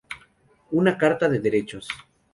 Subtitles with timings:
[0.71, 1.87] Una carta de derechos".